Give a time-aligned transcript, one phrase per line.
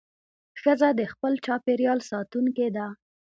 [0.61, 2.87] ښځه د خپل چاپېریال ساتونکې ده.